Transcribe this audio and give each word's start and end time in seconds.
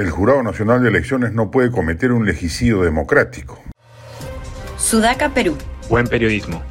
El 0.00 0.10
Jurado 0.10 0.42
Nacional 0.42 0.82
de 0.82 0.88
Elecciones 0.88 1.34
no 1.34 1.50
puede 1.50 1.70
cometer 1.70 2.10
un 2.12 2.24
legicidio 2.24 2.80
democrático. 2.80 3.62
Sudaca, 4.78 5.34
Perú. 5.34 5.58
Buen 5.90 6.06
periodismo. 6.06 6.62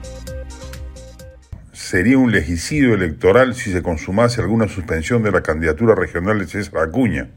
Sería 1.72 2.18
un 2.18 2.32
legicidio 2.32 2.96
electoral 2.96 3.54
si 3.54 3.72
se 3.72 3.84
consumase 3.84 4.42
alguna 4.42 4.68
suspensión 4.68 5.22
de 5.22 5.32
la 5.32 5.44
candidatura 5.44 5.94
regional 5.94 6.40
de 6.40 6.48
César 6.48 6.80
Acuña. 6.82 7.30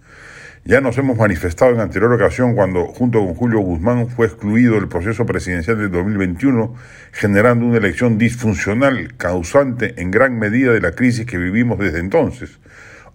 Ya 0.65 0.81
nos 0.81 0.97
hemos 0.97 1.19
manifestado 1.19 1.73
en 1.73 1.81
anterior 1.81 2.11
ocasión 2.11 2.55
cuando, 2.55 2.87
junto 2.87 3.19
con 3.19 3.35
Julio 3.35 3.59
Guzmán, 3.59 4.09
fue 4.09 4.29
excluido 4.29 4.77
del 4.77 4.89
proceso 4.89 5.27
presidencial 5.27 5.77
del 5.77 5.91
2021, 5.91 6.75
generando 7.13 7.67
una 7.67 7.77
elección 7.77 8.17
disfuncional, 8.17 9.15
causante 9.19 10.01
en 10.01 10.11
gran 10.11 10.39
medida 10.39 10.73
de 10.73 10.81
la 10.81 10.93
crisis 10.93 11.27
que 11.27 11.37
vivimos 11.37 11.79
desde 11.79 11.99
entonces. 11.99 12.59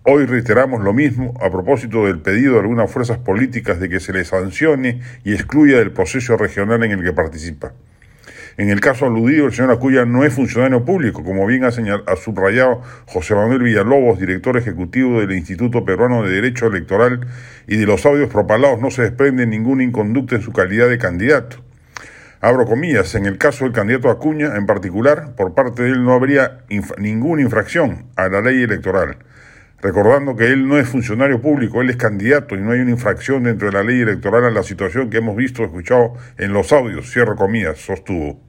Hoy 0.09 0.25
reiteramos 0.25 0.81
lo 0.81 0.93
mismo 0.93 1.33
a 1.41 1.51
propósito 1.51 2.05
del 2.05 2.21
pedido 2.21 2.53
de 2.53 2.61
algunas 2.61 2.89
fuerzas 2.89 3.17
políticas 3.17 3.77
de 3.81 3.89
que 3.89 3.99
se 3.99 4.13
le 4.13 4.23
sancione 4.23 5.01
y 5.25 5.33
excluya 5.33 5.79
del 5.79 5.91
proceso 5.91 6.37
regional 6.37 6.81
en 6.85 6.93
el 6.93 7.03
que 7.03 7.11
participa. 7.11 7.73
En 8.55 8.69
el 8.69 8.79
caso 8.79 9.07
aludido, 9.07 9.47
el 9.47 9.51
señor 9.51 9.71
Acuña 9.71 10.05
no 10.05 10.23
es 10.23 10.33
funcionario 10.33 10.85
público, 10.85 11.25
como 11.25 11.45
bien 11.45 11.65
ha, 11.65 11.67
ha 11.67 12.15
subrayado 12.15 12.81
José 13.05 13.35
Manuel 13.35 13.63
Villalobos, 13.63 14.17
director 14.17 14.55
ejecutivo 14.55 15.19
del 15.19 15.33
Instituto 15.33 15.83
Peruano 15.83 16.23
de 16.23 16.29
Derecho 16.29 16.67
Electoral, 16.67 17.27
y 17.67 17.75
de 17.75 17.85
los 17.85 18.05
audios 18.05 18.29
propalados 18.29 18.79
no 18.79 18.89
se 18.91 19.01
desprende 19.01 19.45
ninguna 19.45 19.83
inconducta 19.83 20.37
en 20.37 20.41
su 20.41 20.53
calidad 20.53 20.87
de 20.87 20.99
candidato. 20.99 21.57
Abro 22.39 22.65
comillas, 22.65 23.13
en 23.15 23.25
el 23.25 23.37
caso 23.37 23.65
del 23.65 23.73
candidato 23.73 24.09
Acuña 24.09 24.55
en 24.55 24.67
particular, 24.67 25.35
por 25.35 25.53
parte 25.53 25.83
de 25.83 25.89
él 25.89 26.05
no 26.05 26.13
habría 26.13 26.59
ninguna 26.97 27.41
infracción 27.41 28.05
a 28.15 28.29
la 28.29 28.39
ley 28.39 28.63
electoral 28.63 29.17
recordando 29.81 30.35
que 30.35 30.47
él 30.47 30.67
no 30.67 30.77
es 30.77 30.87
funcionario 30.87 31.41
público, 31.41 31.81
él 31.81 31.89
es 31.89 31.97
candidato 31.97 32.55
y 32.55 32.61
no 32.61 32.71
hay 32.71 32.79
una 32.79 32.91
infracción 32.91 33.43
dentro 33.43 33.67
de 33.67 33.73
la 33.73 33.83
ley 33.83 34.01
electoral 34.01 34.45
a 34.45 34.51
la 34.51 34.63
situación 34.63 35.09
que 35.09 35.17
hemos 35.17 35.35
visto, 35.35 35.63
escuchado 35.63 36.13
en 36.37 36.53
los 36.53 36.71
audios, 36.73 37.11
cierro 37.11 37.35
comillas, 37.35 37.77
sostuvo. 37.77 38.46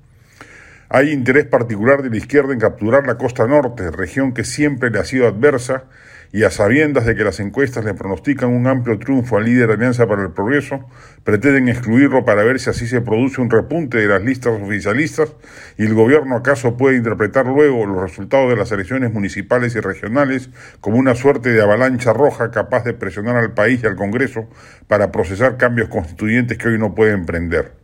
Hay 0.91 1.11
interés 1.13 1.45
particular 1.45 2.03
de 2.03 2.09
la 2.09 2.17
izquierda 2.17 2.55
en 2.55 2.61
capturar 2.61 3.07
la 3.07 3.19
costa 3.19 3.47
norte, 3.47 3.91
región 3.91 4.33
que 4.33 4.43
siempre 4.43 4.89
le 4.89 4.99
ha 4.99 5.05
sido 5.05 5.29
adversa 5.29 5.85
y 6.33 6.45
a 6.45 6.51
sabiendas 6.51 7.05
de 7.05 7.15
que 7.15 7.25
las 7.25 7.41
encuestas 7.41 7.85
le 7.85 7.93
pronostican 7.93 8.49
un 8.49 8.67
amplio 8.67 8.99
triunfo 8.99 9.37
al 9.37 9.45
líder 9.45 9.69
de 9.69 9.75
Alianza 9.75 10.07
para 10.07 10.23
el 10.23 10.31
Progreso, 10.31 10.89
pretenden 11.25 11.69
excluirlo 11.69 12.25
para 12.25 12.43
ver 12.43 12.59
si 12.59 12.71
así 12.71 12.87
se 12.87 13.03
produce 13.03 13.43
un 13.43 13.51
repunte 13.51 13.99
de 13.99 14.07
las 14.07 14.23
listas 14.23 14.59
oficialistas 14.59 15.31
y 15.77 15.85
el 15.85 15.93
gobierno 15.93 16.37
acaso 16.37 16.79
puede 16.79 16.97
interpretar 16.97 17.45
luego 17.45 17.85
los 17.85 18.01
resultados 18.01 18.49
de 18.49 18.57
las 18.57 18.73
elecciones 18.73 19.13
municipales 19.13 19.75
y 19.75 19.81
regionales 19.81 20.49
como 20.81 20.97
una 20.97 21.15
suerte 21.15 21.51
de 21.51 21.61
avalancha 21.61 22.15
roja 22.15 22.51
capaz 22.51 22.85
de 22.85 22.95
presionar 22.95 23.37
al 23.37 23.53
país 23.53 23.83
y 23.83 23.87
al 23.87 23.97
Congreso 23.97 24.49
para 24.87 25.13
procesar 25.13 25.59
cambios 25.59 25.91
constituyentes 25.91 26.57
que 26.57 26.69
hoy 26.69 26.79
no 26.79 26.95
pueden 26.95 27.21
emprender. 27.21 27.78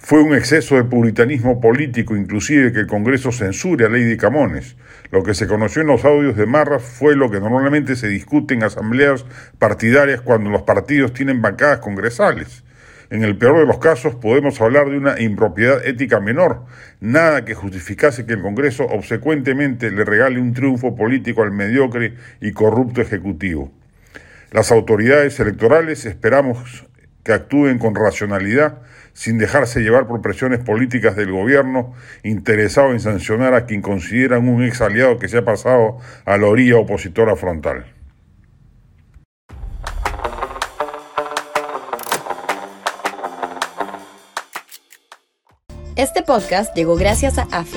Fue 0.00 0.22
un 0.22 0.32
exceso 0.32 0.76
de 0.76 0.84
puritanismo 0.84 1.60
político, 1.60 2.16
inclusive 2.16 2.72
que 2.72 2.78
el 2.78 2.86
Congreso 2.86 3.32
censure 3.32 3.84
a 3.84 3.88
Lady 3.88 4.16
Camones. 4.16 4.76
Lo 5.10 5.24
que 5.24 5.34
se 5.34 5.48
conoció 5.48 5.82
en 5.82 5.88
los 5.88 6.04
audios 6.04 6.36
de 6.36 6.46
Marra 6.46 6.78
fue 6.78 7.16
lo 7.16 7.30
que 7.30 7.40
normalmente 7.40 7.96
se 7.96 8.06
discute 8.06 8.54
en 8.54 8.62
asambleas 8.62 9.26
partidarias 9.58 10.20
cuando 10.20 10.50
los 10.50 10.62
partidos 10.62 11.12
tienen 11.12 11.42
bancadas 11.42 11.80
congresales. 11.80 12.62
En 13.10 13.24
el 13.24 13.36
peor 13.36 13.58
de 13.58 13.66
los 13.66 13.78
casos 13.78 14.14
podemos 14.14 14.60
hablar 14.60 14.88
de 14.88 14.98
una 14.98 15.20
impropiedad 15.20 15.84
ética 15.84 16.20
menor, 16.20 16.64
nada 17.00 17.44
que 17.44 17.54
justificase 17.54 18.24
que 18.24 18.34
el 18.34 18.42
Congreso 18.42 18.84
obsecuentemente 18.84 19.90
le 19.90 20.04
regale 20.04 20.40
un 20.40 20.54
triunfo 20.54 20.94
político 20.94 21.42
al 21.42 21.50
mediocre 21.50 22.14
y 22.40 22.52
corrupto 22.52 23.02
Ejecutivo. 23.02 23.72
Las 24.52 24.70
autoridades 24.70 25.40
electorales 25.40 26.06
esperamos 26.06 26.87
que 27.28 27.34
actúen 27.34 27.78
con 27.78 27.94
racionalidad 27.94 28.78
sin 29.12 29.36
dejarse 29.36 29.80
llevar 29.80 30.06
por 30.06 30.22
presiones 30.22 30.60
políticas 30.60 31.14
del 31.14 31.30
gobierno 31.30 31.92
interesado 32.22 32.92
en 32.92 33.00
sancionar 33.00 33.52
a 33.52 33.66
quien 33.66 33.82
consideran 33.82 34.48
un 34.48 34.64
ex 34.64 34.80
aliado 34.80 35.18
que 35.18 35.28
se 35.28 35.36
ha 35.36 35.44
pasado 35.44 35.98
a 36.24 36.38
la 36.38 36.46
orilla 36.46 36.78
opositora 36.78 37.36
frontal. 37.36 37.84
Este 45.94 46.22
podcast 46.22 46.74
llegó 46.74 46.96
gracias 46.96 47.36
a 47.36 47.42
AFE, 47.50 47.76